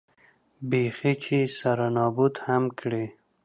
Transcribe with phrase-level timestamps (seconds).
[0.69, 3.05] بېخي چې سره نابود هم کړي.